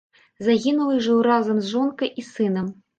[0.47, 2.79] Загінулы жыў разам з жонкай і сынам.